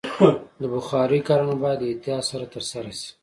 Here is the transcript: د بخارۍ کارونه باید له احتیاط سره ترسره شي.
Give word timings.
د 0.61 0.63
بخارۍ 0.73 1.19
کارونه 1.27 1.55
باید 1.61 1.79
له 1.81 1.87
احتیاط 1.91 2.23
سره 2.31 2.45
ترسره 2.53 2.91
شي. 2.99 3.09